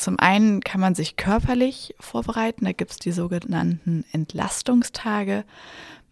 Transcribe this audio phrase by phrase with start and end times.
[0.00, 2.64] Zum einen kann man sich körperlich vorbereiten.
[2.64, 5.44] Da gibt es die sogenannten Entlastungstage,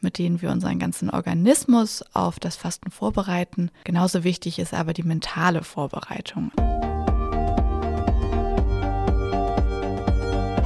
[0.03, 3.71] mit denen wir unseren ganzen Organismus auf das Fasten vorbereiten.
[3.85, 6.53] Genauso wichtig ist aber die mentale Vorbereitung.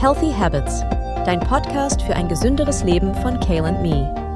[0.00, 0.80] Healthy Habits,
[1.25, 4.32] dein Podcast für ein gesünderes Leben von Kale and Me.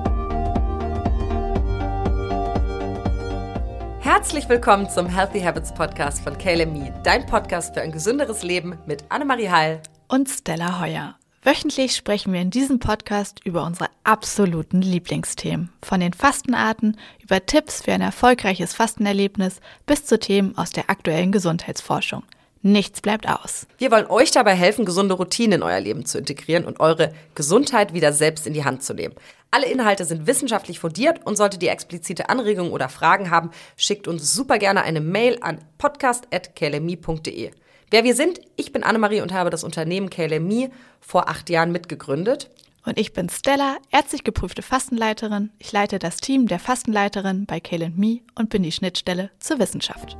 [4.17, 9.05] Herzlich willkommen zum Healthy Habits Podcast von KLME, dein Podcast für ein gesünderes Leben mit
[9.11, 11.17] Annemarie Heil und Stella Heuer.
[11.43, 15.71] Wöchentlich sprechen wir in diesem Podcast über unsere absoluten Lieblingsthemen.
[15.82, 21.31] Von den Fastenarten über Tipps für ein erfolgreiches Fastenerlebnis bis zu Themen aus der aktuellen
[21.31, 22.23] Gesundheitsforschung.
[22.63, 23.67] Nichts bleibt aus.
[23.79, 27.93] Wir wollen euch dabei helfen, gesunde Routinen in euer Leben zu integrieren und eure Gesundheit
[27.93, 29.15] wieder selbst in die Hand zu nehmen.
[29.51, 34.33] Alle Inhalte sind wissenschaftlich fundiert und solltet ihr explizite Anregungen oder Fragen haben, schickt uns
[34.33, 37.53] super gerne eine Mail an podcast.klmi.de.
[37.91, 40.70] Wer wir sind, ich bin Annemarie und habe das Unternehmen KLMI
[41.01, 42.51] vor acht Jahren mitgegründet.
[42.84, 45.51] Und ich bin Stella, ärztlich geprüfte Fastenleiterin.
[45.59, 50.17] Ich leite das Team der Fastenleiterin bei KLMI und bin die Schnittstelle zur Wissenschaft.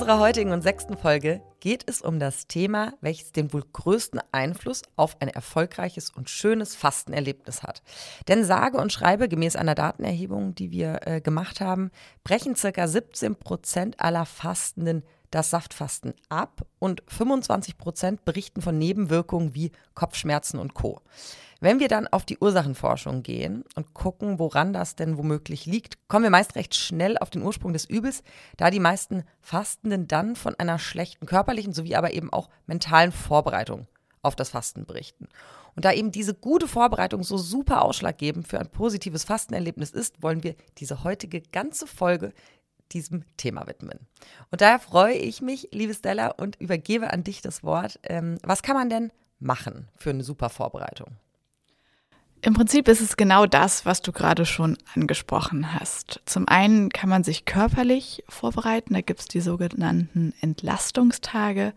[0.00, 4.80] Unserer heutigen und sechsten Folge geht es um das Thema, welches den wohl größten Einfluss
[4.96, 7.82] auf ein erfolgreiches und schönes Fastenerlebnis hat.
[8.26, 11.90] Denn sage und schreibe, gemäß einer Datenerhebung, die wir äh, gemacht haben,
[12.24, 12.88] brechen ca.
[12.88, 20.58] 17 Prozent aller Fastenden das Saftfasten ab und 25 Prozent berichten von Nebenwirkungen wie Kopfschmerzen
[20.58, 21.00] und Co.
[21.60, 26.22] Wenn wir dann auf die Ursachenforschung gehen und gucken, woran das denn womöglich liegt, kommen
[26.22, 28.22] wir meist recht schnell auf den Ursprung des Übels,
[28.56, 33.86] da die meisten Fastenden dann von einer schlechten körperlichen sowie aber eben auch mentalen Vorbereitung
[34.22, 35.28] auf das Fasten berichten.
[35.76, 40.42] Und da eben diese gute Vorbereitung so super ausschlaggebend für ein positives Fastenerlebnis ist, wollen
[40.42, 42.32] wir diese heutige ganze Folge
[42.92, 43.98] diesem Thema widmen.
[44.50, 47.98] Und daher freue ich mich, liebe Stella, und übergebe an dich das Wort.
[48.02, 51.16] Ähm, was kann man denn machen für eine super Vorbereitung?
[52.42, 56.22] Im Prinzip ist es genau das, was du gerade schon angesprochen hast.
[56.24, 61.74] Zum einen kann man sich körperlich vorbereiten, da gibt es die sogenannten Entlastungstage,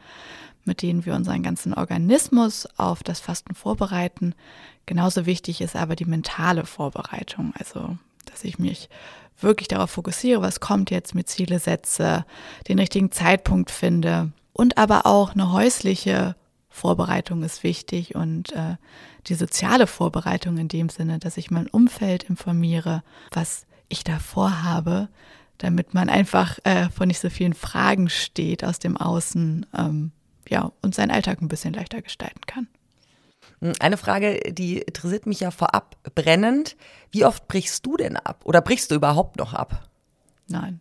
[0.63, 4.35] mit denen wir unseren ganzen Organismus auf das Fasten vorbereiten.
[4.85, 8.89] Genauso wichtig ist aber die mentale Vorbereitung, also dass ich mich
[9.39, 12.25] wirklich darauf fokussiere, was kommt jetzt, mit Ziele setze,
[12.67, 16.35] den richtigen Zeitpunkt finde und aber auch eine häusliche
[16.69, 18.77] Vorbereitung ist wichtig und äh,
[19.27, 25.09] die soziale Vorbereitung in dem Sinne, dass ich mein Umfeld informiere, was ich da vorhabe,
[25.59, 30.11] damit man einfach äh, vor nicht so vielen Fragen steht aus dem Außen ähm,
[30.49, 32.67] ja, und seinen Alltag ein bisschen leichter gestalten kann.
[33.61, 36.75] Hm, eine Frage, die interessiert mich ja vorab brennend.
[37.11, 38.41] Wie oft brichst du denn ab?
[38.45, 39.87] Oder brichst du überhaupt noch ab?
[40.47, 40.79] Nein.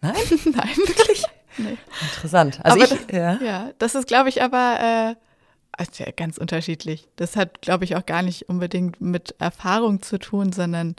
[0.00, 0.14] Nein?
[0.44, 1.24] Nein, wirklich.
[1.56, 1.76] Nee.
[2.14, 2.64] Interessant.
[2.64, 3.42] Also aber ich, das, ja.
[3.42, 3.70] ja.
[3.78, 5.28] das ist, glaube ich, aber äh,
[5.72, 7.08] also ja, ganz unterschiedlich.
[7.16, 10.96] Das hat, glaube ich, auch gar nicht unbedingt mit Erfahrung zu tun, sondern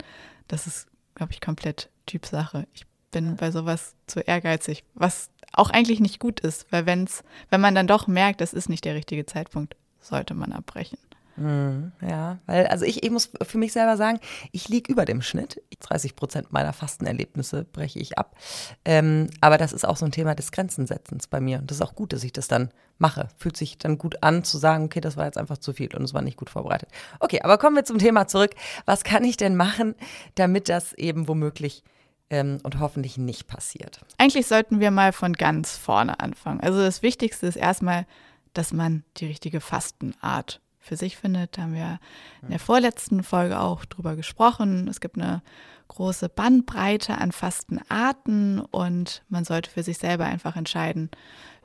[0.47, 2.65] das ist, glaube ich, komplett Typsache.
[2.73, 7.61] Ich bin bei sowas zu ehrgeizig, was auch eigentlich nicht gut ist, weil wenn's, wenn
[7.61, 10.97] man dann doch merkt, das ist nicht der richtige Zeitpunkt, sollte man abbrechen.
[11.39, 14.19] Mhm, ja, weil, also ich, ich muss für mich selber sagen,
[14.51, 15.61] ich liege über dem Schnitt.
[15.79, 18.35] 30 Prozent meiner Fastenerlebnisse breche ich ab.
[18.83, 21.59] Ähm, aber das ist auch so ein Thema des Grenzensetzens bei mir.
[21.59, 23.29] Und das ist auch gut, dass ich das dann mache.
[23.37, 26.03] Fühlt sich dann gut an zu sagen, okay, das war jetzt einfach zu viel und
[26.03, 26.89] es war nicht gut vorbereitet.
[27.21, 28.51] Okay, aber kommen wir zum Thema zurück.
[28.85, 29.95] Was kann ich denn machen,
[30.35, 31.83] damit das eben womöglich
[32.29, 34.01] ähm, und hoffentlich nicht passiert?
[34.17, 36.59] Eigentlich sollten wir mal von ganz vorne anfangen.
[36.59, 38.05] Also das Wichtigste ist erstmal,
[38.53, 41.57] dass man die richtige Fastenart für sich findet.
[41.57, 41.99] Da haben wir
[42.41, 44.87] in der vorletzten Folge auch drüber gesprochen.
[44.87, 45.41] Es gibt eine
[45.87, 51.09] große Bandbreite an Fastenarten und man sollte für sich selber einfach entscheiden,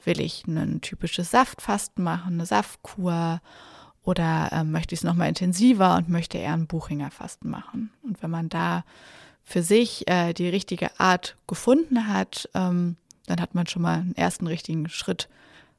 [0.05, 3.41] will ich ein typisches Saftfasten machen, eine Saftkur
[4.03, 7.91] oder äh, möchte ich es nochmal intensiver und möchte eher ein Buchinger Fasten machen.
[8.03, 8.85] Und wenn man da
[9.43, 12.97] für sich äh, die richtige Art gefunden hat, ähm,
[13.27, 15.29] dann hat man schon mal einen ersten richtigen Schritt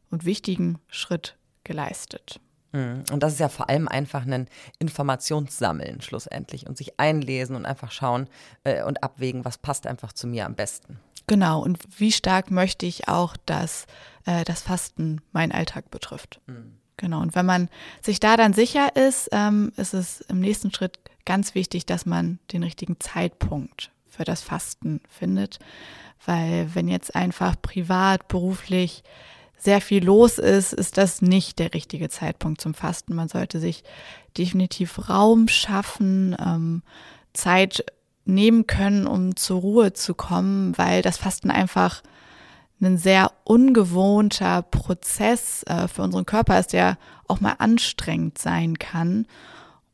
[0.10, 2.40] und wichtigen Schritt geleistet.
[2.76, 3.04] Mhm.
[3.12, 4.48] Und das ist ja vor allem einfach ein
[4.80, 8.28] Informationssammeln schlussendlich und sich einlesen und einfach schauen
[8.64, 11.00] äh, und abwägen, was passt einfach zu mir am besten.
[11.28, 13.88] Genau, und wie stark möchte ich auch, dass
[14.26, 16.40] äh, das Fasten meinen Alltag betrifft.
[16.46, 16.78] Mhm.
[16.98, 17.70] Genau, und wenn man
[18.02, 22.40] sich da dann sicher ist, ähm, ist es im nächsten Schritt ganz wichtig, dass man
[22.54, 25.60] den richtigen Zeitpunkt für das Fasten findet.
[26.26, 29.04] Weil wenn jetzt einfach privat, beruflich
[29.58, 33.16] sehr viel los ist, ist das nicht der richtige Zeitpunkt zum Fasten.
[33.16, 33.84] Man sollte sich
[34.38, 36.84] definitiv Raum schaffen, ähm,
[37.34, 37.86] Zeit
[38.26, 42.02] nehmen können, um zur Ruhe zu kommen, weil das Fasten einfach
[42.82, 46.98] ein sehr ungewohnter Prozess äh, für unseren Körper ist, der
[47.28, 49.26] auch mal anstrengend sein kann.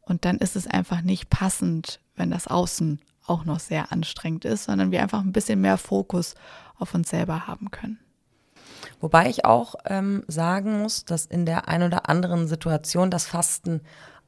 [0.02, 4.66] Und dann ist es einfach nicht passend, wenn das Außen auch noch sehr anstrengend ist,
[4.66, 6.36] sondern wir einfach ein bisschen mehr Fokus
[6.78, 8.00] auf uns selber haben können.
[9.00, 13.82] Wobei ich auch ähm, sagen muss, dass in der ein oder anderen Situation das Fasten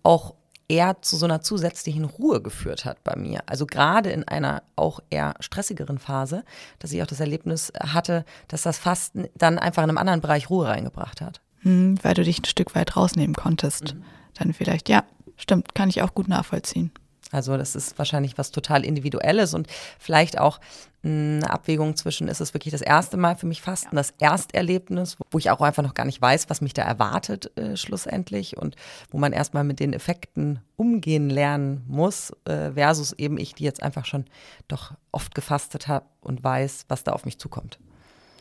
[0.04, 0.36] auch
[0.68, 3.42] eher zu so einer zusätzlichen Ruhe geführt hat bei mir.
[3.46, 6.44] Also gerade in einer auch eher stressigeren Phase,
[6.80, 10.50] dass ich auch das Erlebnis hatte, dass das Fasten dann einfach in einem anderen Bereich
[10.50, 11.42] Ruhe reingebracht hat.
[11.60, 13.96] Hm, weil du dich ein Stück weit rausnehmen konntest.
[13.96, 14.04] Mhm.
[14.36, 15.04] Dann vielleicht, ja,
[15.38, 16.92] stimmt, kann ich auch gut nachvollziehen.
[17.34, 19.68] Also das ist wahrscheinlich was total Individuelles und
[20.00, 20.60] vielleicht auch
[21.04, 25.38] eine Abwägung zwischen, ist es wirklich das erste Mal für mich Fasten, das Ersterlebnis, wo
[25.38, 28.78] ich auch einfach noch gar nicht weiß, was mich da erwartet äh, schlussendlich und
[29.12, 33.84] wo man erstmal mit den Effekten umgehen lernen muss, äh, versus eben ich, die jetzt
[33.84, 34.26] einfach schon
[34.70, 37.80] doch oft gefastet habe und weiß, was da auf mich zukommt.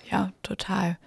[0.09, 0.99] Ja, total.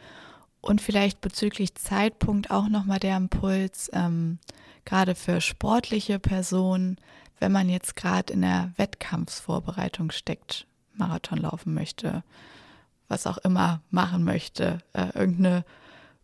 [0.60, 4.40] Und vielleicht bezüglich Zeitpunkt auch nochmal der Impuls, ähm,
[4.84, 6.98] gerade für sportliche Personen,
[7.40, 12.24] wenn man jetzt gerade in der Wettkampfsvorbereitung steckt, Marathon laufen möchte,
[13.08, 15.66] was auch immer machen möchte, äh, irgendeine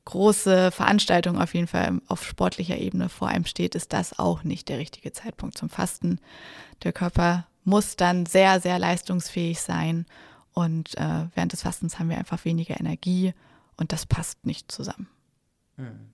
[0.06, 4.70] große Veranstaltung auf jeden Fall auf sportlicher Ebene vor einem steht, ist das auch nicht
[4.70, 6.20] der richtige Zeitpunkt zum Fasten.
[6.84, 10.06] Der Körper muss dann sehr, sehr leistungsfähig sein
[10.54, 13.34] und äh, während des Fastens haben wir einfach weniger Energie
[13.78, 15.08] und das passt nicht zusammen.
[15.78, 16.12] Mhm.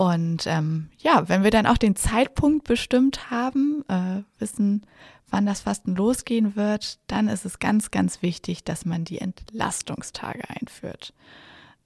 [0.00, 4.86] Und ähm, ja, wenn wir dann auch den Zeitpunkt bestimmt haben, äh, wissen,
[5.28, 10.40] wann das Fasten losgehen wird, dann ist es ganz, ganz wichtig, dass man die Entlastungstage
[10.48, 11.12] einführt.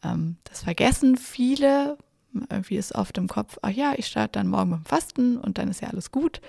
[0.05, 1.99] Ähm, das vergessen viele.
[2.33, 5.59] Irgendwie ist oft im Kopf, ach ja, ich starte dann morgen mit dem Fasten und
[5.59, 6.41] dann ist ja alles gut.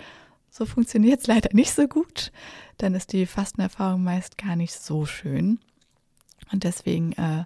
[0.52, 2.32] So funktioniert es leider nicht so gut.
[2.78, 5.58] Dann ist die Fastenerfahrung meist gar nicht so schön.
[6.52, 7.46] Und deswegen äh,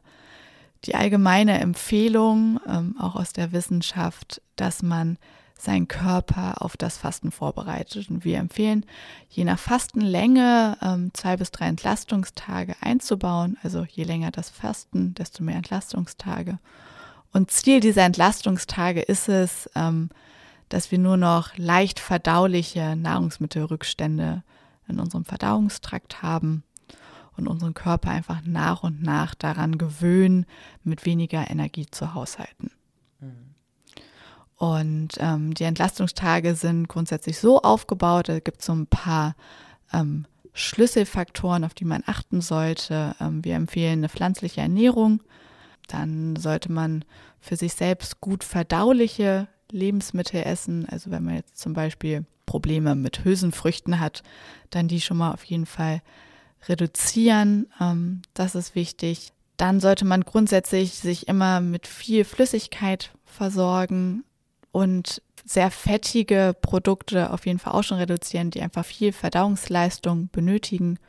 [0.85, 5.17] die allgemeine Empfehlung, ähm, auch aus der Wissenschaft, dass man
[5.57, 8.09] seinen Körper auf das Fasten vorbereitet.
[8.09, 8.85] Und wir empfehlen,
[9.27, 13.57] je nach Fastenlänge ähm, zwei bis drei Entlastungstage einzubauen.
[13.61, 16.59] Also je länger das Fasten, desto mehr Entlastungstage.
[17.33, 20.09] Und Ziel dieser Entlastungstage ist es, ähm,
[20.69, 24.43] dass wir nur noch leicht verdauliche Nahrungsmittelrückstände
[24.87, 26.63] in unserem Verdauungstrakt haben
[27.39, 30.45] und unseren Körper einfach nach und nach daran gewöhnen,
[30.83, 32.71] mit weniger Energie zu haushalten.
[33.19, 33.55] Mhm.
[34.55, 39.35] Und ähm, die Entlastungstage sind grundsätzlich so aufgebaut, da gibt es so ein paar
[39.93, 43.15] ähm, Schlüsselfaktoren, auf die man achten sollte.
[43.21, 45.23] Ähm, wir empfehlen eine pflanzliche Ernährung.
[45.87, 47.05] Dann sollte man
[47.39, 50.87] für sich selbst gut verdauliche Lebensmittel essen.
[50.89, 54.23] Also wenn man jetzt zum Beispiel Probleme mit Hülsenfrüchten hat,
[54.71, 56.01] dann die schon mal auf jeden Fall
[56.67, 57.67] reduzieren.
[57.79, 59.31] Ähm, das ist wichtig.
[59.57, 64.23] Dann sollte man grundsätzlich sich immer mit viel Flüssigkeit versorgen
[64.71, 70.99] und sehr fettige Produkte auf jeden Fall auch schon reduzieren, die einfach viel Verdauungsleistung benötigen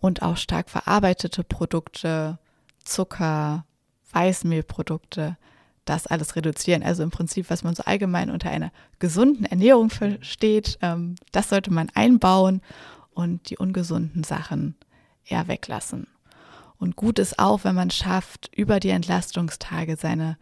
[0.00, 2.38] und auch stark verarbeitete Produkte,
[2.84, 3.64] Zucker,
[4.12, 5.36] Weißmehlprodukte,
[5.84, 6.82] das alles reduzieren.
[6.82, 11.72] Also im Prinzip, was man so allgemein unter einer gesunden Ernährung versteht, ähm, das sollte
[11.72, 12.60] man einbauen
[13.14, 14.76] und die ungesunden Sachen
[15.24, 16.06] eher weglassen.
[16.78, 20.38] Und gut ist auch, wenn man schafft, über die Entlastungstage seine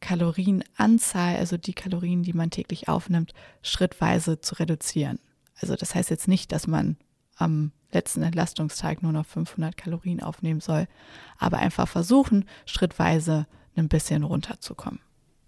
[0.00, 5.18] Kalorienanzahl, also die Kalorien, die man täglich aufnimmt, schrittweise zu reduzieren.
[5.60, 6.96] Also das heißt jetzt nicht, dass man
[7.36, 10.88] am letzten Entlastungstag nur noch 500 Kalorien aufnehmen soll,
[11.38, 15.00] aber einfach versuchen, schrittweise ein bisschen runterzukommen.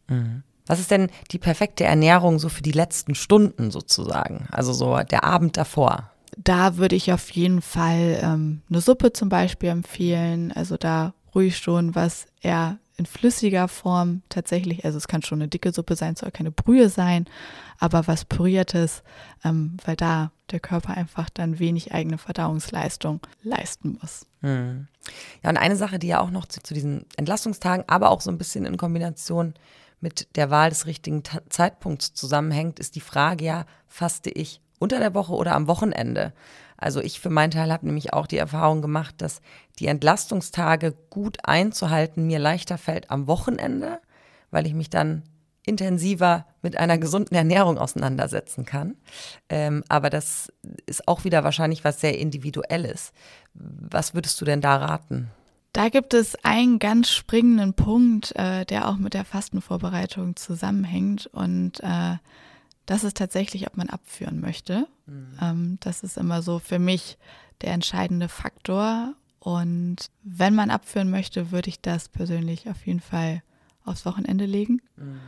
[0.09, 0.43] Mhm.
[0.67, 4.47] Was ist denn die perfekte Ernährung so für die letzten Stunden sozusagen?
[4.51, 6.11] Also so der Abend davor?
[6.37, 10.53] Da würde ich auf jeden Fall ähm, eine Suppe zum Beispiel empfehlen.
[10.53, 14.85] Also da ruhig schon was eher in flüssiger Form tatsächlich.
[14.85, 17.27] Also es kann schon eine dicke Suppe sein, soll keine Brühe sein,
[17.79, 19.03] aber was püriertes,
[19.45, 24.27] ähm, weil da der Körper einfach dann wenig eigene Verdauungsleistung leisten muss.
[24.43, 24.87] Hm.
[25.43, 28.31] Ja, und eine Sache, die ja auch noch zu, zu diesen Entlastungstagen, aber auch so
[28.31, 29.55] ein bisschen in Kombination
[30.01, 34.99] mit der Wahl des richtigen Ta Zeitpunkts zusammenhängt, ist die Frage ja, faste ich unter
[34.99, 36.35] der Woche oder am Wochenende.
[36.77, 39.41] Also ich für meinen Teil habe nämlich auch die Erfahrung gemacht, dass
[39.79, 44.01] die Entlastungstage gut einzuhalten mir leichter fällt am Wochenende,
[44.51, 45.23] weil ich mich dann
[45.65, 48.97] intensiver mit einer gesunden Ernährung auseinandersetzen kann.
[49.49, 50.53] Ähm, aber das
[50.85, 53.15] ist auch wieder wahrscheinlich was sehr Individuelles.
[53.55, 55.31] Was würdest du denn da raten?
[55.73, 61.27] Da gibt es einen ganz springenden Punkt, äh, der auch mit der Fastenvorbereitung zusammenhängt.
[61.29, 62.17] Und äh,
[62.87, 64.87] das ist tatsächlich, ob man abführen möchte.
[65.07, 65.39] Mhm.
[65.41, 67.19] Ähm, das ist immer so für mich
[67.63, 69.15] der entscheidende Faktor.
[69.39, 73.43] Und wenn man abführen möchte, würde ich das persönlich auf jeden Fall
[73.85, 74.81] aufs Wochenende legen.
[74.97, 75.21] Mhm.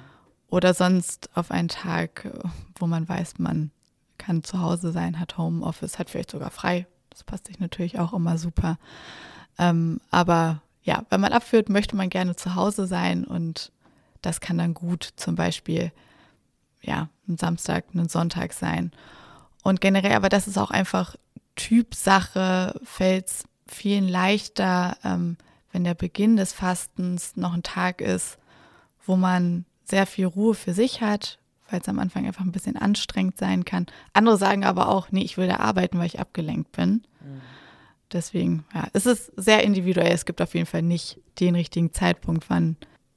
[0.48, 2.30] Oder sonst auf einen Tag,
[2.78, 3.70] wo man weiß, man
[4.18, 6.86] kann zu Hause sein, hat Homeoffice, hat vielleicht sogar frei.
[7.10, 8.78] Das passt sich natürlich auch immer super.
[9.58, 13.72] Ähm, aber ja, wenn man abführt, möchte man gerne zu Hause sein und
[14.22, 15.92] das kann dann gut zum Beispiel
[16.86, 18.92] ja, ein Samstag, ein Sonntag sein.
[19.62, 21.16] Und generell, aber das ist auch einfach
[21.56, 25.36] Typsache, fällt es vielen leichter, ähm,
[25.72, 28.38] wenn der Beginn des Fastens noch ein Tag ist,
[29.04, 31.38] wo man sehr viel Ruhe für sich hat,
[31.68, 33.86] weil es am Anfang einfach ein bisschen anstrengend sein kann.
[34.12, 37.02] Andere sagen aber auch, nee, ich will da arbeiten, weil ich abgelenkt bin.
[37.20, 37.40] Mhm.
[38.12, 40.12] Deswegen, ja, es ist sehr individuell.
[40.12, 42.76] Es gibt auf jeden Fall nicht den richtigen Zeitpunkt, wann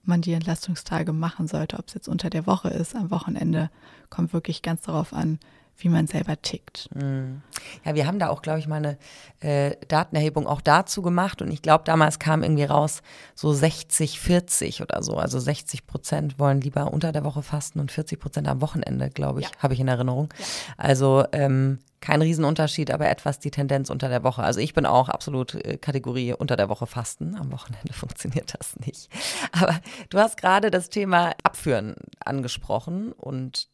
[0.09, 1.77] man die Entlastungstage machen sollte.
[1.79, 3.69] Ob es jetzt unter der Woche ist, am Wochenende,
[4.09, 5.39] kommt wirklich ganz darauf an,
[5.77, 6.89] wie man selber tickt.
[6.93, 7.41] Mhm.
[7.85, 8.97] Ja, wir haben da auch, glaube ich, mal eine
[9.39, 13.01] äh, Datenerhebung auch dazu gemacht und ich glaube, damals kam irgendwie raus
[13.33, 15.15] so 60, 40 oder so.
[15.15, 19.39] Also 60 Prozent wollen lieber unter der Woche fasten und 40 Prozent am Wochenende, glaube
[19.39, 19.51] ich, ja.
[19.59, 20.33] habe ich in Erinnerung.
[20.37, 20.45] Ja.
[20.77, 24.43] Also ähm, kein Riesenunterschied, aber etwas die Tendenz unter der Woche.
[24.43, 27.35] Also ich bin auch absolut äh, Kategorie unter der Woche Fasten.
[27.35, 29.09] Am Wochenende funktioniert das nicht.
[29.51, 29.79] Aber
[30.09, 33.69] du hast gerade das Thema Abführen angesprochen und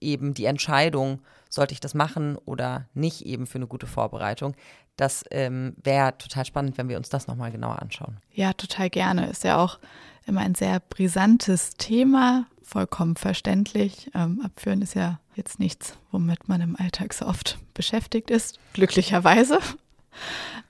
[0.00, 4.54] eben die Entscheidung, sollte ich das machen oder nicht, eben für eine gute Vorbereitung.
[4.96, 8.18] Das ähm, wäre total spannend, wenn wir uns das nochmal genauer anschauen.
[8.32, 9.30] Ja, total gerne.
[9.30, 9.78] Ist ja auch
[10.26, 14.10] immer ein sehr brisantes Thema, vollkommen verständlich.
[14.14, 19.58] Ähm, Abführen ist ja jetzt nichts, womit man im Alltag so oft beschäftigt ist, glücklicherweise.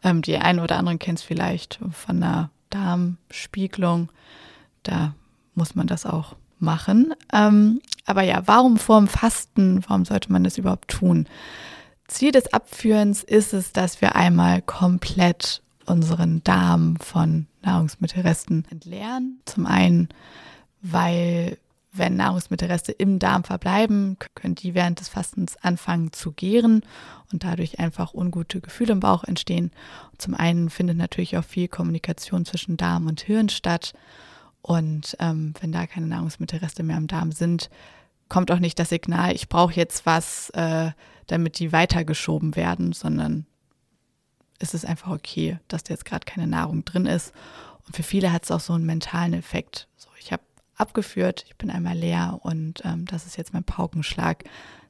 [0.04, 4.10] Ähm, die einen oder anderen kennen es vielleicht von einer Darmspiegelung.
[4.82, 5.14] Da
[5.54, 7.14] muss man das auch machen.
[7.32, 9.82] Ähm, aber ja, warum vorm Fasten?
[9.88, 11.26] Warum sollte man das überhaupt tun?
[12.06, 19.40] Ziel des Abführens ist es, dass wir einmal komplett unseren Darm von Nahrungsmittelresten entleeren.
[19.46, 20.08] Zum einen,
[20.82, 21.58] weil
[21.98, 26.82] wenn Nahrungsmittelreste im Darm verbleiben, können die während des Fastens anfangen zu gären
[27.32, 29.70] und dadurch einfach ungute Gefühle im Bauch entstehen.
[30.16, 33.92] zum einen findet natürlich auch viel Kommunikation zwischen Darm und Hirn statt.
[34.62, 37.70] Und ähm, wenn da keine Nahrungsmittelreste mehr im Darm sind,
[38.28, 40.90] kommt auch nicht das Signal, ich brauche jetzt was, äh,
[41.26, 43.46] damit die weitergeschoben werden, sondern
[44.58, 47.32] ist es einfach okay, dass da jetzt gerade keine Nahrung drin ist.
[47.86, 49.88] Und für viele hat es auch so einen mentalen Effekt.
[49.96, 50.42] So, ich habe
[50.78, 54.44] abgeführt, ich bin einmal leer und ähm, das ist jetzt mein Paukenschlag,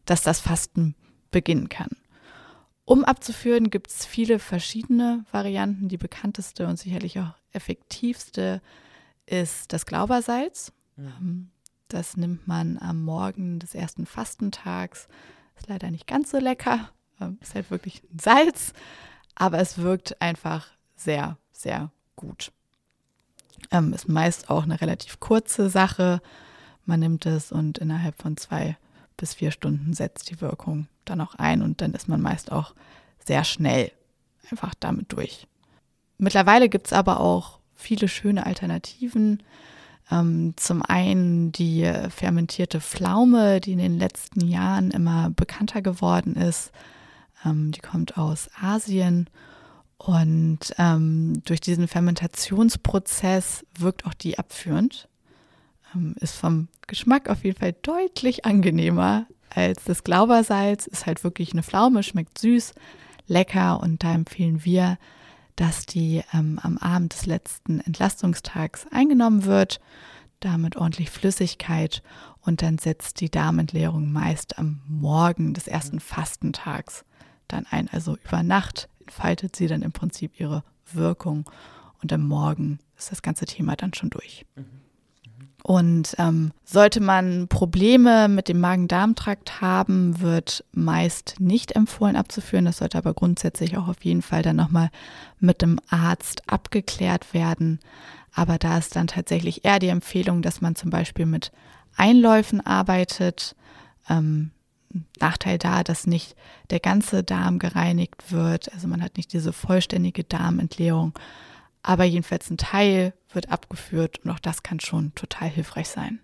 [0.05, 0.95] dass das Fasten
[1.31, 1.91] beginnen kann.
[2.85, 5.89] Um abzuführen, gibt es viele verschiedene Varianten.
[5.89, 8.63] Die bekannteste und sicherlich auch effektivste
[9.27, 10.73] ist das Glaubersalz.
[10.97, 11.07] Mhm.
[11.21, 11.51] Ähm,
[11.89, 15.09] das nimmt man am Morgen des ersten Fastentags.
[15.57, 16.91] Ist leider nicht ganz so lecker.
[17.21, 18.73] Ähm, ist halt wirklich ein Salz,
[19.35, 22.53] aber es wirkt einfach sehr, sehr gut.
[23.71, 26.21] Ähm, ist meist auch eine relativ kurze Sache.
[26.85, 28.77] Man nimmt es und innerhalb von zwei
[29.17, 32.75] bis vier Stunden setzt die Wirkung dann auch ein und dann ist man meist auch
[33.27, 33.93] sehr schnell
[34.51, 35.47] einfach damit durch.
[36.17, 39.43] Mittlerweile gibt es aber auch viele schöne Alternativen.
[40.11, 46.73] Ähm, zum einen die fermentierte Pflaume, die in den letzten Jahren immer bekannter geworden ist.
[47.45, 49.29] Ähm, die kommt aus Asien
[49.99, 55.09] und ähm, durch diesen Fermentationsprozess wirkt auch die abführend.
[55.95, 60.87] Ähm, ist vom Geschmack auf jeden Fall deutlich angenehmer als das Glaubersalz.
[60.87, 62.75] Ist halt wirklich eine Pflaume, schmeckt süß,
[63.27, 64.99] lecker und da empfehlen wir,
[65.57, 69.81] dass die ähm, am Abend des letzten Entlastungstags eingenommen wird.
[70.39, 72.05] Damit ordentlich Flüssigkeit
[72.43, 77.05] und dann setzt die Darmentleerung meist am Morgen des ersten Fastentags
[77.49, 77.89] dann ein.
[77.91, 80.63] Also über Nacht entfaltet sie dann im Prinzip ihre
[80.93, 81.49] Wirkung
[82.03, 84.45] und am Morgen ist das ganze Thema dann schon durch.
[85.63, 92.65] Und ähm, sollte man Probleme mit dem Magen-Darm-Trakt haben, wird meist nicht empfohlen abzuführen.
[92.65, 94.91] Das sollte aber grundsätzlich auch auf jeden Fall dann nochmal
[95.41, 97.81] mit dem Arzt abgeklärt werden.
[98.33, 101.51] Aber da ist dann tatsächlich eher die Empfehlung, dass man zum Beispiel mit
[101.97, 103.57] Einläufen arbeitet.
[104.09, 104.53] Ähm,
[105.21, 106.37] Nachteil da, dass nicht
[106.71, 108.73] der ganze Darm gereinigt wird.
[108.73, 111.19] Also man hat nicht diese vollständige Darmentleerung.
[111.83, 116.21] Aber jedenfalls ein Teil wird abgeführt und auch das kann schon total hilfreich sein.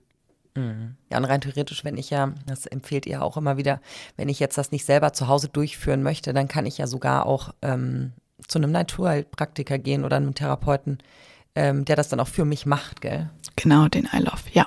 [0.56, 0.96] Mhm.
[1.10, 3.80] Ja, und rein theoretisch, wenn ich ja, das empfiehlt ihr auch immer wieder,
[4.16, 7.26] wenn ich jetzt das nicht selber zu Hause durchführen möchte, dann kann ich ja sogar
[7.26, 8.12] auch ähm,
[8.46, 10.98] zu einem Naturheilpraktiker gehen oder einem Therapeuten,
[11.54, 13.30] ähm, der das dann auch für mich macht, gell?
[13.56, 14.66] Genau, den Einlauf, ja.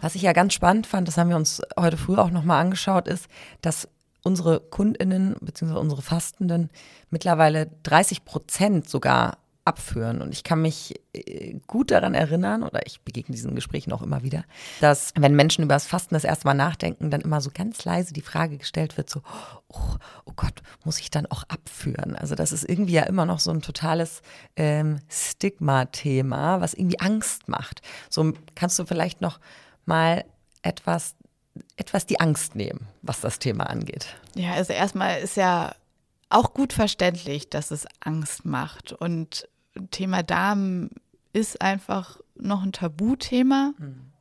[0.00, 3.08] Was ich ja ganz spannend fand, das haben wir uns heute früh auch nochmal angeschaut,
[3.08, 3.26] ist,
[3.62, 3.88] dass
[4.22, 5.78] unsere KundInnen bzw.
[5.78, 6.70] unsere Fastenden
[7.10, 9.38] mittlerweile 30 Prozent sogar
[9.68, 10.22] abführen.
[10.22, 14.22] Und ich kann mich äh, gut daran erinnern, oder ich begegne diesen Gesprächen auch immer
[14.22, 14.44] wieder,
[14.80, 18.14] dass wenn Menschen über das Fasten das erste Mal nachdenken, dann immer so ganz leise
[18.14, 19.20] die Frage gestellt wird, so,
[19.68, 22.16] oh, oh Gott, muss ich dann auch abführen?
[22.16, 24.22] Also das ist irgendwie ja immer noch so ein totales
[24.56, 27.82] ähm, Stigma-Thema, was irgendwie Angst macht.
[28.08, 29.38] So kannst du vielleicht noch
[29.88, 30.24] mal
[30.62, 31.16] etwas
[31.76, 34.16] etwas die Angst nehmen, was das Thema angeht.
[34.34, 35.74] Ja, also erstmal ist ja
[36.28, 38.92] auch gut verständlich, dass es Angst macht.
[38.92, 39.48] Und
[39.90, 40.90] Thema Darm
[41.32, 43.72] ist einfach noch ein Tabuthema.
[43.78, 44.12] Mhm.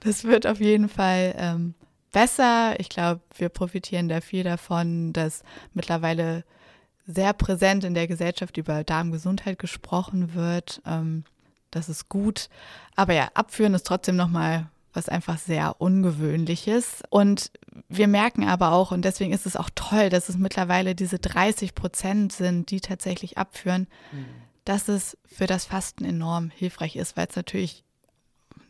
[0.00, 1.74] Das wird auf jeden Fall ähm,
[2.12, 2.78] besser.
[2.78, 5.42] Ich glaube, wir profitieren da viel davon, dass
[5.74, 6.44] mittlerweile
[7.06, 10.80] sehr präsent in der Gesellschaft über Darmgesundheit gesprochen wird.
[10.86, 11.24] Ähm,
[11.70, 12.48] das ist gut.
[12.96, 17.02] Aber ja, abführen ist trotzdem nochmal was einfach sehr ungewöhnliches.
[17.10, 17.50] Und
[17.88, 21.74] wir merken aber auch, und deswegen ist es auch toll, dass es mittlerweile diese 30
[21.74, 27.26] Prozent sind, die tatsächlich abführen, mhm dass es für das Fasten enorm hilfreich ist, weil
[27.28, 27.84] es natürlich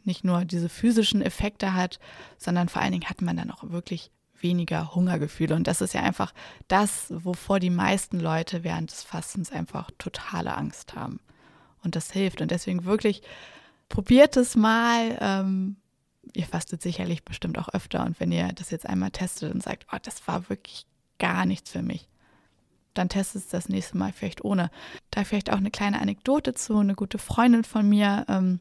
[0.05, 2.01] nicht nur diese physischen Effekte hat,
[2.39, 4.11] sondern vor allen Dingen hat man dann auch wirklich
[4.41, 5.55] weniger Hungergefühle.
[5.55, 6.33] Und das ist ja einfach
[6.67, 11.21] das, wovor die meisten Leute während des Fastens einfach totale Angst haben.
[11.85, 12.41] Und das hilft.
[12.41, 13.23] Und deswegen wirklich
[13.89, 15.19] probiert es mal.
[15.21, 15.77] Ähm,
[16.35, 18.05] ihr fastet sicherlich bestimmt auch öfter.
[18.05, 20.87] Und wenn ihr das jetzt einmal testet und sagt, oh, das war wirklich
[21.19, 22.09] gar nichts für mich,
[22.95, 24.71] dann testet es das nächste Mal vielleicht ohne.
[25.11, 26.79] Da vielleicht auch eine kleine Anekdote zu.
[26.79, 28.61] Eine gute Freundin von mir ähm,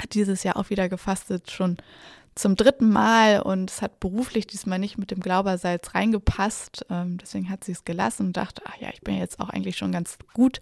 [0.00, 1.78] hat dieses Jahr auch wieder gefastet, schon
[2.34, 6.84] zum dritten Mal und es hat beruflich diesmal nicht mit dem Glaubersalz reingepasst.
[6.90, 9.76] Ähm, deswegen hat sie es gelassen und dachte, ach ja, ich bin jetzt auch eigentlich
[9.76, 10.60] schon ganz gut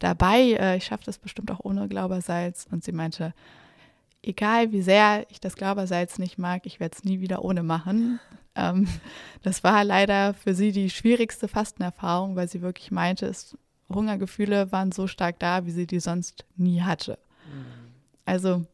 [0.00, 0.52] dabei.
[0.52, 2.66] Äh, ich schaffe das bestimmt auch ohne Glaubersalz.
[2.70, 3.32] Und sie meinte,
[4.26, 8.20] egal wie sehr ich das Glaubersalz nicht mag, ich werde es nie wieder ohne machen.
[8.56, 8.86] Ähm,
[9.42, 13.58] das war leider für sie die schwierigste Fastenerfahrung, weil sie wirklich meinte, es,
[13.92, 17.18] Hungergefühle waren so stark da, wie sie die sonst nie hatte.
[17.52, 17.64] Mhm.
[18.24, 18.64] Also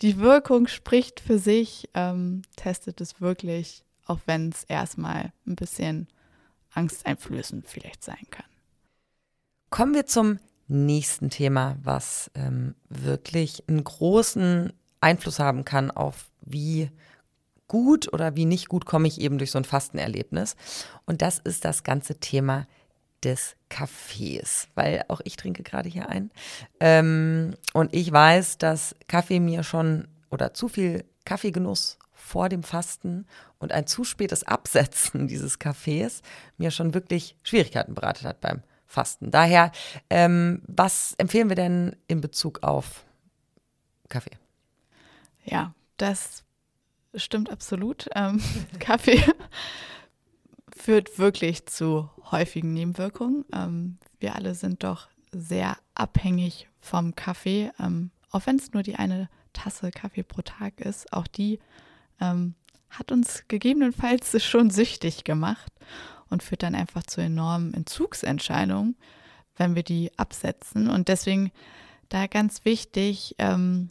[0.00, 6.08] die Wirkung spricht für sich, ähm, testet es wirklich, auch wenn es erstmal ein bisschen
[6.72, 8.46] angsteinflößend vielleicht sein kann.
[9.70, 16.90] Kommen wir zum nächsten Thema, was ähm, wirklich einen großen Einfluss haben kann auf wie
[17.68, 20.56] gut oder wie nicht gut komme ich eben durch so ein Fastenerlebnis.
[21.04, 22.66] Und das ist das ganze Thema
[23.24, 26.30] des Kaffees, weil auch ich trinke gerade hier ein.
[26.80, 33.26] Ähm, und ich weiß, dass Kaffee mir schon oder zu viel Kaffeegenuss vor dem Fasten
[33.58, 36.22] und ein zu spätes Absetzen dieses Kaffees
[36.58, 39.30] mir schon wirklich Schwierigkeiten bereitet hat beim Fasten.
[39.30, 39.72] Daher,
[40.10, 43.04] ähm, was empfehlen wir denn in Bezug auf
[44.08, 44.38] Kaffee?
[45.46, 46.44] Ja, das
[47.14, 48.08] stimmt absolut.
[48.14, 48.42] Ähm,
[48.78, 49.22] Kaffee
[50.76, 53.44] führt wirklich zu häufigen Nebenwirkungen.
[53.52, 58.96] Ähm, wir alle sind doch sehr abhängig vom Kaffee, ähm, auch wenn es nur die
[58.96, 61.12] eine Tasse Kaffee pro Tag ist.
[61.12, 61.60] Auch die
[62.20, 62.54] ähm,
[62.90, 65.72] hat uns gegebenenfalls schon süchtig gemacht
[66.28, 68.96] und führt dann einfach zu enormen Entzugsentscheidungen,
[69.56, 70.88] wenn wir die absetzen.
[70.88, 71.52] Und deswegen
[72.08, 73.90] da ganz wichtig, ähm,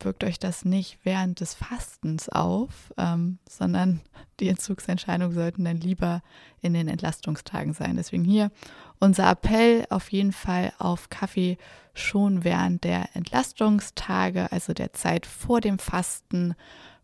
[0.00, 4.00] wirkt euch das nicht während des Fastens auf, ähm, sondern
[4.40, 6.22] die Entzugsentscheidungen sollten dann lieber
[6.60, 7.96] in den Entlastungstagen sein.
[7.96, 8.50] Deswegen hier
[8.98, 11.58] unser Appell auf jeden Fall auf Kaffee
[11.94, 16.54] schon während der Entlastungstage, also der Zeit vor dem Fasten,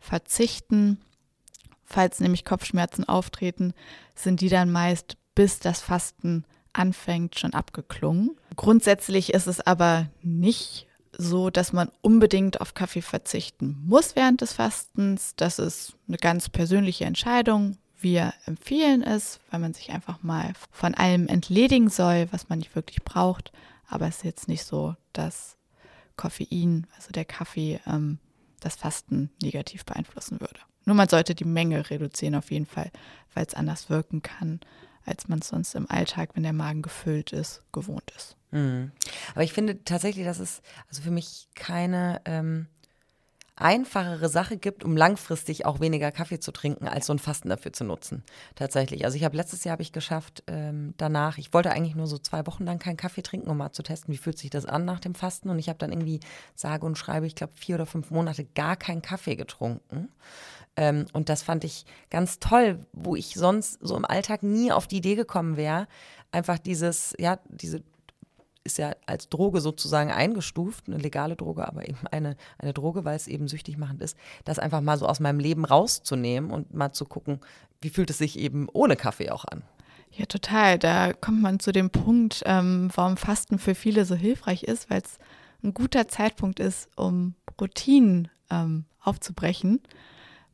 [0.00, 0.98] verzichten.
[1.84, 3.72] Falls nämlich Kopfschmerzen auftreten,
[4.14, 6.44] sind die dann meist bis das Fasten
[6.78, 8.36] anfängt schon abgeklungen.
[8.56, 10.86] Grundsätzlich ist es aber nicht
[11.16, 15.34] so, dass man unbedingt auf Kaffee verzichten muss während des Fastens.
[15.36, 17.76] Das ist eine ganz persönliche Entscheidung.
[18.00, 22.76] Wir empfehlen es, weil man sich einfach mal von allem entledigen soll, was man nicht
[22.76, 23.52] wirklich braucht.
[23.88, 25.56] Aber es ist jetzt nicht so, dass
[26.16, 28.18] Koffein, also der Kaffee, ähm,
[28.60, 30.60] das Fasten negativ beeinflussen würde.
[30.84, 32.90] Nur man sollte die Menge reduzieren auf jeden Fall,
[33.34, 34.60] weil es anders wirken kann,
[35.08, 38.36] als man es sonst im Alltag, wenn der Magen gefüllt ist, gewohnt ist.
[38.50, 38.92] Mhm.
[39.34, 42.66] Aber ich finde tatsächlich, dass es also für mich keine ähm,
[43.60, 47.72] einfachere Sache gibt, um langfristig auch weniger Kaffee zu trinken, als so ein Fasten dafür
[47.72, 48.22] zu nutzen.
[48.54, 49.04] Tatsächlich.
[49.04, 52.18] Also ich habe letztes Jahr habe ich geschafft, ähm, danach, ich wollte eigentlich nur so
[52.18, 54.84] zwei Wochen lang keinen Kaffee trinken, um mal zu testen, wie fühlt sich das an
[54.84, 55.50] nach dem Fasten.
[55.50, 56.20] Und ich habe dann irgendwie,
[56.54, 60.08] sage und schreibe, ich glaube vier oder fünf Monate gar keinen Kaffee getrunken.
[60.78, 64.86] Ähm, und das fand ich ganz toll, wo ich sonst so im Alltag nie auf
[64.86, 65.88] die Idee gekommen wäre,
[66.30, 67.82] einfach dieses, ja, diese
[68.62, 73.16] ist ja als Droge sozusagen eingestuft, eine legale Droge, aber eben eine, eine Droge, weil
[73.16, 76.92] es eben süchtig machend ist, das einfach mal so aus meinem Leben rauszunehmen und mal
[76.92, 77.40] zu gucken,
[77.80, 79.62] wie fühlt es sich eben ohne Kaffee auch an.
[80.12, 80.78] Ja, total.
[80.78, 85.02] Da kommt man zu dem Punkt, ähm, warum Fasten für viele so hilfreich ist, weil
[85.02, 85.18] es
[85.64, 89.80] ein guter Zeitpunkt ist, um Routinen ähm, aufzubrechen.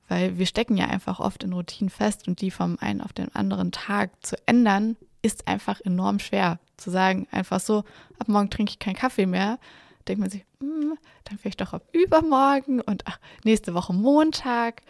[0.08, 3.34] Weil wir stecken ja einfach oft in Routinen fest und die vom einen auf den
[3.34, 6.58] anderen Tag zu ändern, ist einfach enorm schwer.
[6.76, 7.84] Zu sagen, einfach so,
[8.18, 9.58] ab morgen trinke ich keinen Kaffee mehr,
[10.06, 14.82] denkt man sich, hm, dann vielleicht doch ab übermorgen und ach, nächste Woche Montag.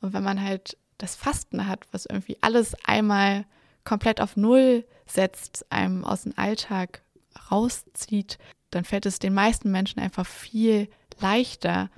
[0.00, 3.46] Und wenn man halt das Fasten hat, was irgendwie alles einmal
[3.84, 7.02] komplett auf Null setzt, einem aus dem Alltag
[7.50, 8.38] rauszieht,
[8.70, 10.88] dann fällt es den meisten Menschen einfach viel
[11.20, 11.88] leichter,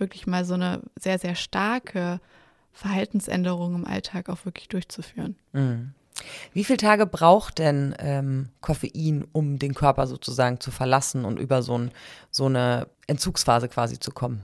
[0.00, 2.20] wirklich mal so eine sehr, sehr starke
[2.72, 5.36] Verhaltensänderung im Alltag auch wirklich durchzuführen.
[5.52, 5.94] Mhm.
[6.52, 11.62] Wie viele Tage braucht denn ähm, Koffein, um den Körper sozusagen zu verlassen und über
[11.62, 11.90] so, ein,
[12.30, 14.42] so eine Entzugsphase quasi zu kommen?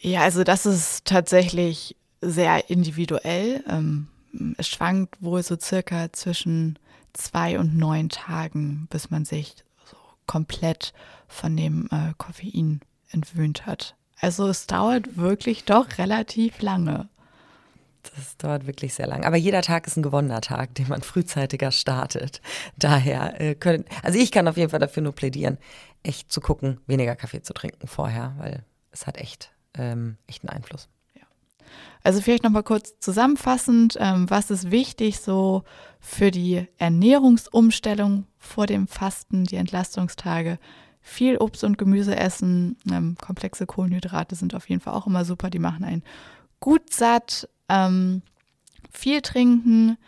[0.00, 3.62] Ja, also das ist tatsächlich sehr individuell.
[3.68, 4.08] Ähm,
[4.56, 6.78] es schwankt wohl so circa zwischen
[7.12, 10.92] zwei und neun Tagen, bis man sich so komplett
[11.28, 13.94] von dem äh, Koffein entwöhnt hat.
[14.22, 17.08] Also es dauert wirklich doch relativ lange.
[18.14, 19.24] Das dauert wirklich sehr lang.
[19.24, 22.40] Aber jeder Tag ist ein gewonnener Tag, den man frühzeitiger startet.
[22.76, 25.58] Daher äh, können, also ich kann auf jeden Fall dafür nur plädieren,
[26.02, 30.56] echt zu gucken, weniger Kaffee zu trinken vorher, weil es hat echt, ähm, echt einen
[30.56, 30.88] Einfluss.
[32.04, 35.62] Also vielleicht nochmal kurz zusammenfassend, ähm, was ist wichtig so
[36.00, 40.58] für die Ernährungsumstellung vor dem Fasten, die Entlastungstage?
[41.02, 45.50] Viel Obst und Gemüse essen, ähm, komplexe Kohlenhydrate sind auf jeden Fall auch immer super,
[45.50, 46.04] die machen einen
[46.60, 48.22] gut satt, ähm,
[48.90, 49.98] viel trinken,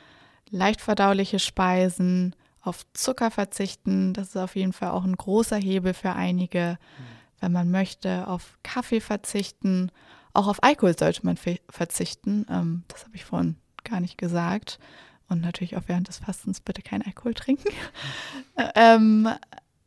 [0.50, 5.92] leicht verdauliche Speisen, auf Zucker verzichten, das ist auf jeden Fall auch ein großer Hebel
[5.92, 6.78] für einige.
[7.40, 9.90] Wenn man möchte, auf Kaffee verzichten
[10.35, 11.38] auch auf Alkohol sollte man
[11.70, 12.44] verzichten.
[12.50, 14.78] Ähm, das habe ich vorhin gar nicht gesagt.
[15.28, 17.72] Und natürlich auch während des Fastens bitte kein Alkohol trinken.
[18.74, 19.28] ähm,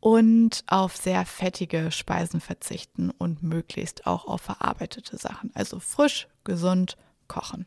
[0.00, 5.50] und auf sehr fettige Speisen verzichten und möglichst auch auf verarbeitete Sachen.
[5.54, 7.66] Also frisch, gesund kochen.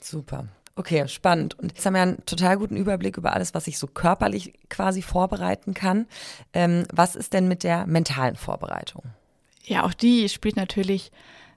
[0.00, 0.48] Super.
[0.74, 1.58] Okay, spannend.
[1.58, 5.02] Und jetzt haben wir einen total guten Überblick über alles, was ich so körperlich quasi
[5.02, 6.06] vorbereiten kann.
[6.54, 9.04] Ähm, was ist denn mit der mentalen Vorbereitung?
[9.64, 11.12] Ja, auch die spielt natürlich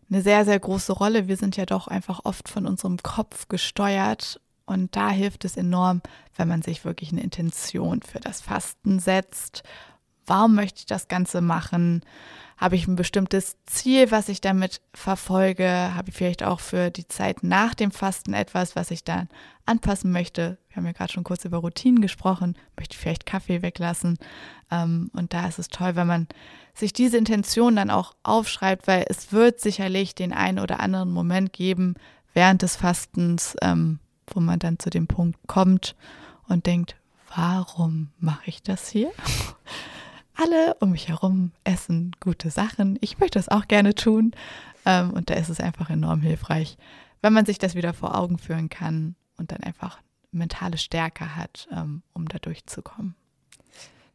[0.09, 1.27] eine sehr, sehr große Rolle.
[1.27, 6.01] Wir sind ja doch einfach oft von unserem Kopf gesteuert und da hilft es enorm,
[6.35, 9.63] wenn man sich wirklich eine Intention für das Fasten setzt.
[10.25, 12.01] Warum möchte ich das Ganze machen?
[12.57, 15.93] Habe ich ein bestimmtes Ziel, was ich damit verfolge?
[15.93, 19.27] Habe ich vielleicht auch für die Zeit nach dem Fasten etwas, was ich dann
[19.65, 20.57] anpassen möchte?
[20.69, 22.55] Wir haben ja gerade schon kurz über Routinen gesprochen.
[22.77, 24.17] Möchte ich vielleicht Kaffee weglassen?
[24.71, 26.27] Ähm, und da ist es toll, wenn man
[26.73, 31.51] sich diese Intention dann auch aufschreibt, weil es wird sicherlich den einen oder anderen Moment
[31.51, 31.95] geben
[32.33, 35.95] während des Fastens, ähm, wo man dann zu dem Punkt kommt
[36.47, 36.95] und denkt,
[37.35, 39.11] warum mache ich das hier?
[40.35, 42.97] alle um mich herum essen gute Sachen.
[43.01, 44.31] Ich möchte das auch gerne tun.
[44.85, 46.77] Ähm, und da ist es einfach enorm hilfreich,
[47.21, 49.99] wenn man sich das wieder vor Augen führen kann und dann einfach
[50.31, 53.15] mentale Stärke hat, ähm, um da durchzukommen.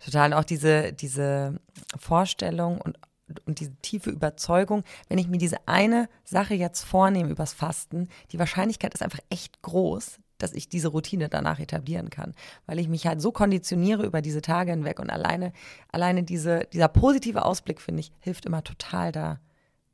[0.04, 0.32] Total.
[0.32, 1.60] Auch diese, diese
[1.98, 2.98] Vorstellung und,
[3.46, 8.38] und diese tiefe Überzeugung, wenn ich mir diese eine Sache jetzt vornehme übers Fasten, die
[8.38, 12.34] Wahrscheinlichkeit ist einfach echt groß, dass ich diese Routine danach etablieren kann,
[12.66, 15.52] weil ich mich halt so konditioniere über diese Tage hinweg und alleine,
[15.92, 19.40] alleine diese, dieser positive Ausblick, finde ich, hilft immer total da,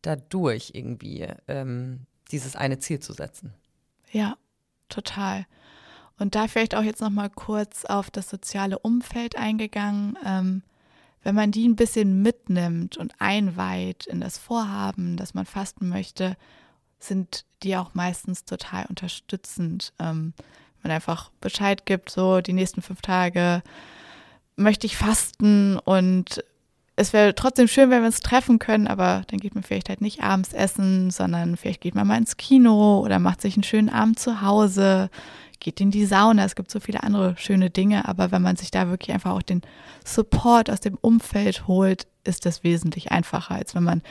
[0.02, 3.52] dadurch irgendwie ähm, dieses eine Ziel zu setzen.
[4.10, 4.36] Ja,
[4.88, 5.46] total.
[6.18, 10.16] Und da vielleicht auch jetzt nochmal kurz auf das soziale Umfeld eingegangen.
[10.24, 10.62] Ähm,
[11.22, 16.36] wenn man die ein bisschen mitnimmt und einweiht in das Vorhaben, das man fasten möchte,
[16.98, 19.92] sind die auch meistens total unterstützend.
[19.98, 20.32] Ähm,
[20.82, 23.62] man einfach Bescheid gibt, so die nächsten fünf Tage
[24.56, 26.42] möchte ich fasten und
[26.98, 30.00] es wäre trotzdem schön, wenn wir uns treffen können, aber dann geht man vielleicht halt
[30.00, 33.90] nicht abends essen, sondern vielleicht geht man mal ins Kino oder macht sich einen schönen
[33.90, 35.10] Abend zu Hause,
[35.60, 36.44] geht in die Sauna.
[36.46, 39.42] Es gibt so viele andere schöne Dinge, aber wenn man sich da wirklich einfach auch
[39.42, 39.60] den
[40.06, 44.02] Support aus dem Umfeld holt, ist das wesentlich einfacher, als wenn man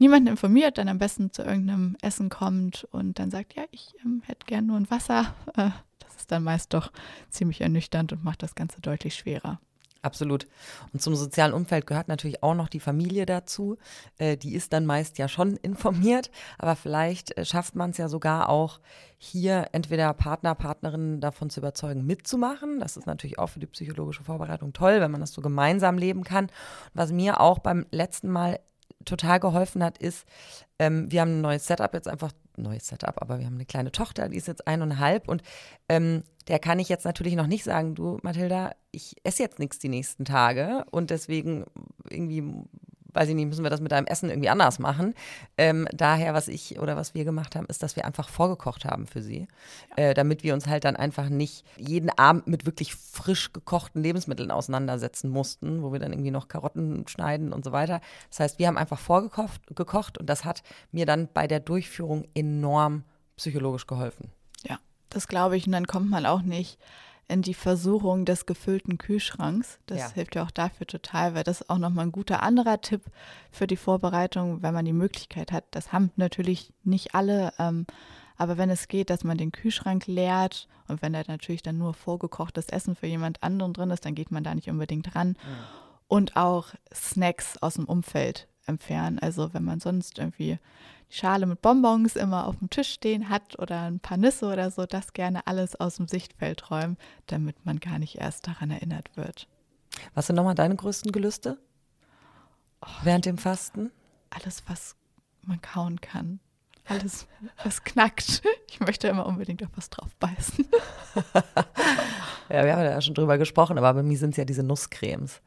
[0.00, 4.22] niemanden informiert, dann am besten zu irgendeinem Essen kommt und dann sagt, ja, ich ähm,
[4.26, 5.34] hätte gern nur ein Wasser.
[5.56, 6.92] Äh, das ist dann meist doch
[7.28, 9.58] ziemlich ernüchternd und macht das Ganze deutlich schwerer.
[10.02, 10.46] Absolut.
[10.92, 13.76] Und zum sozialen Umfeld gehört natürlich auch noch die Familie dazu.
[14.16, 18.08] Äh, die ist dann meist ja schon informiert, aber vielleicht äh, schafft man es ja
[18.08, 18.80] sogar auch
[19.18, 22.80] hier entweder Partner, Partnerinnen davon zu überzeugen, mitzumachen.
[22.80, 26.24] Das ist natürlich auch für die psychologische Vorbereitung toll, wenn man das so gemeinsam leben
[26.24, 26.48] kann.
[26.94, 28.60] Was mir auch beim letzten Mal
[29.04, 30.26] total geholfen hat, ist,
[30.78, 33.92] ähm, wir haben ein neues Setup jetzt einfach neues Setup, aber wir haben eine kleine
[33.92, 35.42] Tochter, die ist jetzt eineinhalb und
[35.88, 39.78] ähm, der kann ich jetzt natürlich noch nicht sagen, du Mathilda, ich esse jetzt nichts
[39.78, 41.64] die nächsten Tage und deswegen
[42.08, 42.42] irgendwie
[43.12, 45.14] weiß ich nicht, müssen wir das mit deinem Essen irgendwie anders machen.
[45.58, 49.06] Ähm, daher, was ich oder was wir gemacht haben, ist, dass wir einfach vorgekocht haben
[49.06, 49.48] für sie,
[49.96, 54.50] äh, damit wir uns halt dann einfach nicht jeden Abend mit wirklich frisch gekochten Lebensmitteln
[54.50, 58.00] auseinandersetzen mussten, wo wir dann irgendwie noch Karotten schneiden und so weiter.
[58.28, 62.24] Das heißt, wir haben einfach vorgekocht gekocht und das hat mir dann bei der Durchführung
[62.34, 63.04] enorm
[63.36, 64.30] psychologisch geholfen.
[64.62, 65.66] Ja, das glaube ich.
[65.66, 66.78] Und dann kommt man auch nicht
[67.30, 69.78] in die Versuchung des gefüllten Kühlschranks.
[69.86, 70.12] Das ja.
[70.12, 73.02] hilft ja auch dafür total, weil das ist auch nochmal ein guter anderer Tipp
[73.52, 75.64] für die Vorbereitung, wenn man die Möglichkeit hat.
[75.70, 77.86] Das haben natürlich nicht alle, ähm,
[78.36, 81.94] aber wenn es geht, dass man den Kühlschrank leert und wenn da natürlich dann nur
[81.94, 85.36] vorgekochtes Essen für jemand anderen drin ist, dann geht man da nicht unbedingt ran.
[85.42, 85.68] Ja.
[86.08, 89.20] Und auch Snacks aus dem Umfeld entfernen.
[89.20, 90.58] Also wenn man sonst irgendwie
[91.12, 94.86] Schale mit Bonbons immer auf dem Tisch stehen hat oder ein paar Nüsse oder so,
[94.86, 96.96] das gerne alles aus dem Sichtfeld räumen,
[97.26, 99.48] damit man gar nicht erst daran erinnert wird.
[100.14, 101.58] Was sind nochmal deine größten Gelüste
[102.80, 103.90] oh, während dem Fasten?
[104.30, 104.94] Alles, was
[105.42, 106.38] man kauen kann.
[106.86, 107.26] Alles,
[107.62, 108.42] was knackt.
[108.68, 110.64] Ich möchte immer unbedingt auf was drauf beißen.
[112.48, 115.42] ja, wir haben ja schon drüber gesprochen, aber bei mir sind es ja diese Nusscremes.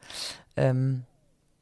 [0.58, 1.06] Ähm,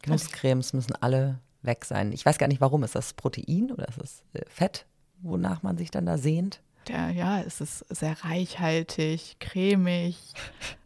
[0.07, 2.11] Nusscremes müssen alle weg sein.
[2.11, 2.83] Ich weiß gar nicht, warum.
[2.83, 4.85] Ist das Protein oder ist das äh, Fett,
[5.21, 6.61] wonach man sich dann da sehnt?
[6.89, 10.17] Ja, ja, es ist sehr reichhaltig, cremig.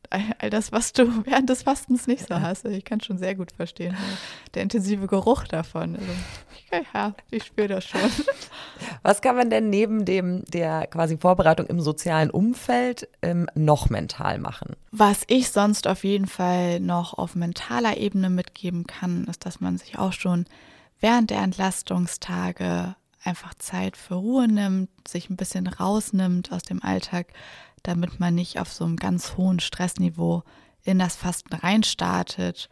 [0.10, 2.66] All das, was du während des Fastens nicht so hast.
[2.66, 3.96] Ich kann schon sehr gut verstehen.
[4.54, 5.96] Der intensive Geruch davon.
[5.96, 8.02] Also, ja, ich spüre das schon.
[9.04, 14.40] Was kann man denn neben dem der quasi Vorbereitung im sozialen Umfeld ähm, noch mental
[14.40, 14.76] machen?
[14.92, 19.78] Was ich sonst auf jeden Fall noch auf mentaler Ebene mitgeben kann, ist, dass man
[19.78, 20.46] sich auch schon
[21.00, 27.28] während der Entlastungstage einfach Zeit für Ruhe nimmt, sich ein bisschen rausnimmt aus dem Alltag,
[27.88, 30.44] damit man nicht auf so einem ganz hohen Stressniveau
[30.84, 32.70] in das Fasten reinstartet,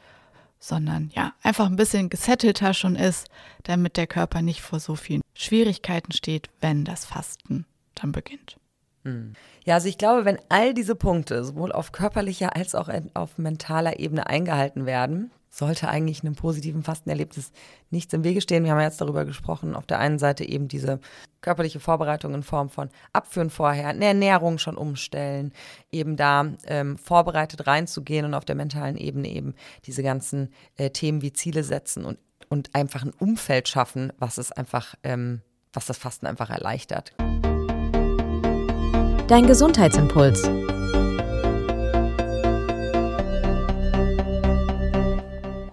[0.59, 3.27] sondern ja, einfach ein bisschen gesettelter schon ist,
[3.63, 8.57] damit der Körper nicht vor so vielen Schwierigkeiten steht, wenn das Fasten dann beginnt.
[9.03, 9.33] Hm.
[9.65, 13.99] Ja, also ich glaube, wenn all diese Punkte sowohl auf körperlicher als auch auf mentaler
[13.99, 17.51] Ebene eingehalten werden, sollte eigentlich einem positiven Fastenerlebnis
[17.91, 18.63] nichts im Wege stehen.
[18.63, 20.99] Wir haben ja jetzt darüber gesprochen, auf der einen Seite eben diese
[21.41, 25.53] körperliche Vorbereitung in Form von Abführen vorher, eine Ernährung schon umstellen,
[25.91, 29.53] eben da ähm, vorbereitet reinzugehen und auf der mentalen Ebene eben
[29.85, 32.17] diese ganzen äh, Themen wie Ziele setzen und,
[32.49, 37.13] und einfach ein Umfeld schaffen, was es einfach, ähm, was das Fasten einfach erleichtert.
[39.29, 40.43] Dein Gesundheitsimpuls.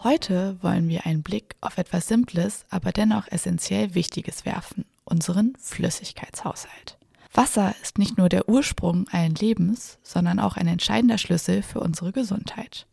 [0.05, 6.97] Heute wollen wir einen Blick auf etwas Simples, aber dennoch essentiell Wichtiges werfen, unseren Flüssigkeitshaushalt.
[7.35, 12.13] Wasser ist nicht nur der Ursprung allen Lebens, sondern auch ein entscheidender Schlüssel für unsere
[12.13, 12.87] Gesundheit.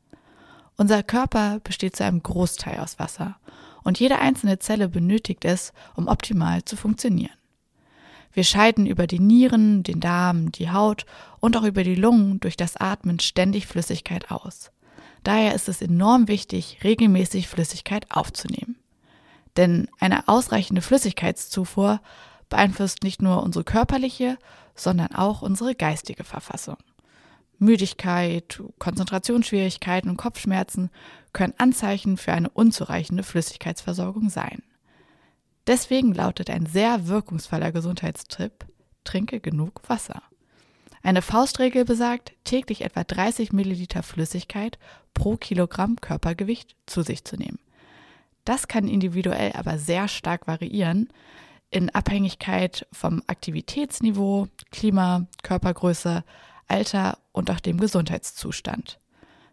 [0.75, 3.37] Unser Körper besteht zu einem Großteil aus Wasser
[3.83, 7.31] und jede einzelne Zelle benötigt es, um optimal zu funktionieren.
[8.37, 11.07] Wir scheiden über die Nieren, den Darm, die Haut
[11.39, 14.69] und auch über die Lungen durch das Atmen ständig Flüssigkeit aus.
[15.23, 18.75] Daher ist es enorm wichtig, regelmäßig Flüssigkeit aufzunehmen.
[19.55, 21.99] Denn eine ausreichende Flüssigkeitszufuhr
[22.47, 24.37] beeinflusst nicht nur unsere körperliche,
[24.75, 26.77] sondern auch unsere geistige Verfassung.
[27.57, 30.91] Müdigkeit, Konzentrationsschwierigkeiten und Kopfschmerzen
[31.33, 34.61] können Anzeichen für eine unzureichende Flüssigkeitsversorgung sein.
[35.67, 38.65] Deswegen lautet ein sehr wirkungsvoller Gesundheitstipp,
[39.03, 40.23] trinke genug Wasser.
[41.03, 44.79] Eine Faustregel besagt, täglich etwa 30 Milliliter Flüssigkeit
[45.13, 47.59] pro Kilogramm Körpergewicht zu sich zu nehmen.
[48.45, 51.09] Das kann individuell aber sehr stark variieren
[51.69, 56.23] in Abhängigkeit vom Aktivitätsniveau, Klima, Körpergröße,
[56.67, 58.99] Alter und auch dem Gesundheitszustand.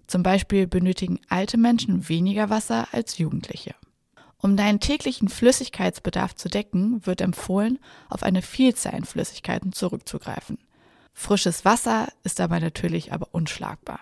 [0.07, 3.75] Zum Beispiel benötigen alte Menschen weniger Wasser als Jugendliche.
[4.45, 7.79] Um deinen täglichen Flüssigkeitsbedarf zu decken, wird empfohlen,
[8.11, 10.59] auf eine Vielzahl an Flüssigkeiten zurückzugreifen.
[11.15, 14.01] Frisches Wasser ist dabei natürlich aber unschlagbar.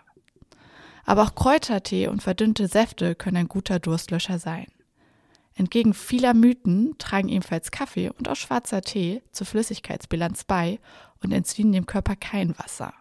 [1.05, 4.67] Aber auch Kräutertee und verdünnte Säfte können ein guter Durstlöscher sein.
[5.55, 10.81] Entgegen vieler Mythen tragen ebenfalls Kaffee und auch schwarzer Tee zur Flüssigkeitsbilanz bei
[11.23, 12.93] und entziehen dem Körper kein Wasser.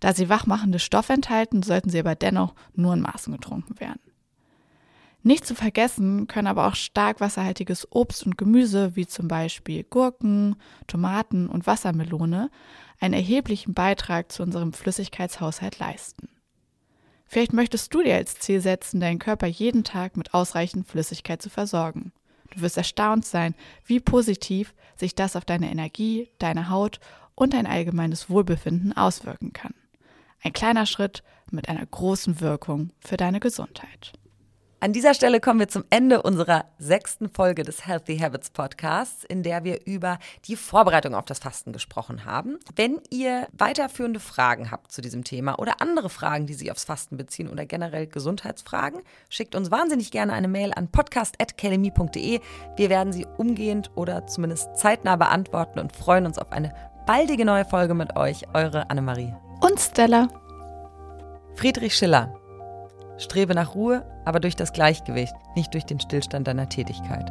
[0.00, 4.11] Da sie wachmachende Stoffe enthalten, sollten sie aber dennoch nur in Maßen getrunken werden.
[5.24, 10.56] Nicht zu vergessen können aber auch stark wasserhaltiges Obst und Gemüse wie zum Beispiel Gurken,
[10.88, 12.50] Tomaten und Wassermelone
[12.98, 16.28] einen erheblichen Beitrag zu unserem Flüssigkeitshaushalt leisten.
[17.24, 21.50] Vielleicht möchtest du dir als Ziel setzen, deinen Körper jeden Tag mit ausreichend Flüssigkeit zu
[21.50, 22.12] versorgen.
[22.50, 23.54] Du wirst erstaunt sein,
[23.86, 27.00] wie positiv sich das auf deine Energie, deine Haut
[27.34, 29.74] und dein allgemeines Wohlbefinden auswirken kann.
[30.42, 34.12] Ein kleiner Schritt mit einer großen Wirkung für deine Gesundheit.
[34.82, 39.44] An dieser Stelle kommen wir zum Ende unserer sechsten Folge des Healthy Habits Podcasts, in
[39.44, 42.58] der wir über die Vorbereitung auf das Fasten gesprochen haben.
[42.74, 47.16] Wenn ihr weiterführende Fragen habt zu diesem Thema oder andere Fragen, die sich aufs Fasten
[47.16, 52.40] beziehen oder generell Gesundheitsfragen, schickt uns wahnsinnig gerne eine Mail an podcast.kelemi.de.
[52.76, 56.74] Wir werden sie umgehend oder zumindest zeitnah beantworten und freuen uns auf eine
[57.06, 58.52] baldige neue Folge mit euch.
[58.52, 59.32] Eure Annemarie.
[59.60, 60.26] Und Stella.
[61.54, 62.41] Friedrich Schiller.
[63.22, 67.30] Strebe nach Ruhe, aber durch das Gleichgewicht, nicht durch den Stillstand deiner Tätigkeit.